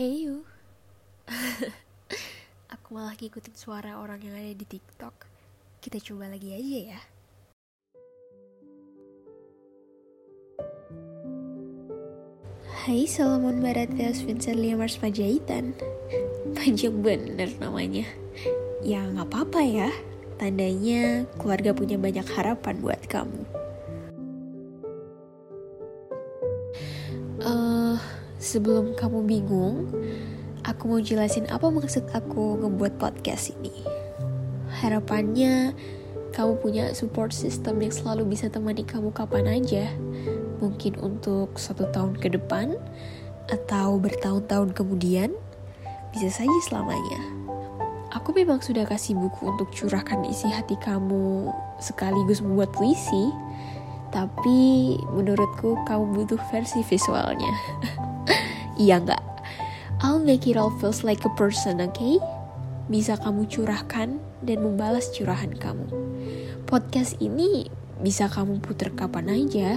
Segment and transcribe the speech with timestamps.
[0.00, 0.48] Hey you.
[2.72, 5.28] Aku malah ngikutin suara orang yang ada di TikTok.
[5.76, 7.00] Kita coba lagi aja ya.
[12.80, 15.76] Hai Solomon Baratheus Vincent Liamars Panjaitan
[16.56, 18.08] Panjang bener namanya.
[18.80, 19.92] Ya nggak apa-apa ya.
[20.40, 23.59] Tandanya keluarga punya banyak harapan buat kamu
[28.40, 29.86] Sebelum kamu bingung
[30.64, 33.84] Aku mau jelasin apa maksud aku ngebuat podcast ini
[34.80, 35.76] Harapannya
[36.32, 39.92] kamu punya support system yang selalu bisa temani kamu kapan aja
[40.60, 42.76] mungkin untuk satu tahun ke depan
[43.50, 45.34] atau bertahun-tahun kemudian,
[46.14, 47.18] bisa saja selamanya.
[48.14, 51.50] Aku memang sudah kasih buku untuk curahkan isi hati kamu
[51.82, 53.30] sekaligus membuat puisi,
[54.14, 57.54] tapi menurutku kamu butuh versi visualnya.
[58.80, 59.20] iya nggak?
[60.00, 61.84] I'll make it all feels like a person?
[61.92, 62.16] Okay?
[62.88, 65.92] Bisa kamu curahkan dan membalas curahan kamu.
[66.64, 67.68] Podcast ini
[68.00, 69.76] bisa kamu putar kapan aja,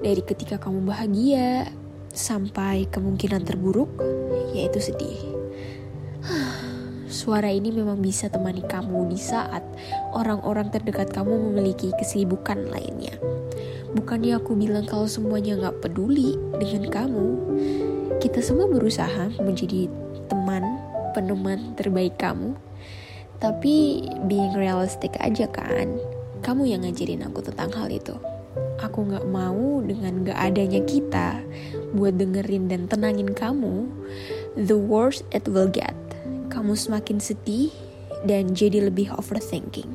[0.00, 1.68] dari ketika kamu bahagia
[2.16, 3.92] sampai kemungkinan terburuk,
[4.56, 5.20] yaitu sedih.
[7.14, 9.62] Suara ini memang bisa temani kamu di saat
[10.16, 13.14] orang-orang terdekat kamu memiliki kesibukan lainnya.
[13.94, 17.28] Bukannya aku bilang kalau semuanya gak peduli dengan kamu.
[18.20, 19.88] Kita semua berusaha menjadi
[20.28, 20.64] teman,
[21.14, 22.58] peneman terbaik kamu.
[23.38, 25.98] Tapi being realistic aja kan,
[26.40, 28.16] kamu yang ngajarin aku tentang hal itu
[28.84, 31.40] aku gak mau dengan gak adanya kita
[31.94, 33.86] buat dengerin dan tenangin kamu,
[34.58, 35.94] the worse it will get.
[36.50, 37.70] Kamu semakin sedih
[38.26, 39.94] dan jadi lebih overthinking.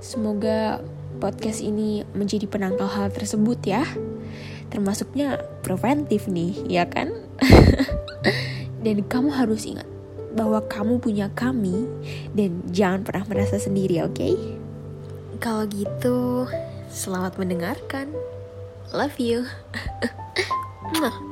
[0.00, 0.80] Semoga
[1.20, 3.84] podcast ini menjadi penangkal hal tersebut ya.
[4.70, 7.12] Termasuknya preventif nih, ya kan?
[8.84, 9.88] dan kamu harus ingat
[10.36, 11.90] bahwa kamu punya kami
[12.36, 14.14] dan jangan pernah merasa sendiri, oke?
[14.14, 14.34] Okay?
[15.40, 16.46] Kalau gitu,
[16.90, 18.10] Selamat mendengarkan.
[18.90, 19.46] Love you.